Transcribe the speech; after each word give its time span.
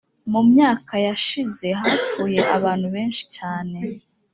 Mumyaka 0.31 0.93
yashize 1.07 1.67
hapfuye 1.81 2.39
abantu 2.57 2.87
benshi 2.95 3.23
cyane 3.35 3.77